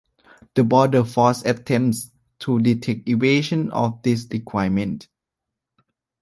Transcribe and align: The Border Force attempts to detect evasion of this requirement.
The 0.55 0.63
Border 0.63 1.03
Force 1.03 1.45
attempts 1.45 2.09
to 2.39 2.59
detect 2.59 3.07
evasion 3.07 3.69
of 3.69 4.01
this 4.01 4.27
requirement. 4.31 5.07